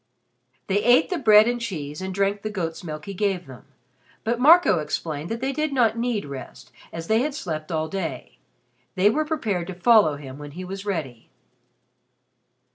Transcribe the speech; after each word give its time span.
They 0.65 0.83
ate 0.83 1.11
the 1.11 1.19
bread 1.19 1.47
and 1.47 1.61
cheese 1.61 2.01
and 2.01 2.11
drank 2.11 2.41
the 2.41 2.49
goat's 2.49 2.83
milk 2.83 3.05
he 3.05 3.13
gave 3.13 3.45
them, 3.45 3.65
but 4.23 4.39
Marco 4.39 4.79
explained 4.79 5.29
that 5.29 5.41
they 5.41 5.51
did 5.53 5.71
not 5.71 5.95
need 5.95 6.25
rest 6.25 6.71
as 6.91 7.05
they 7.05 7.19
had 7.19 7.35
slept 7.35 7.71
all 7.71 7.87
day. 7.87 8.39
They 8.95 9.11
were 9.11 9.25
prepared 9.25 9.67
to 9.67 9.75
follow 9.75 10.15
him 10.15 10.39
when 10.39 10.53
he 10.53 10.65
was 10.65 10.87
ready. 10.87 11.29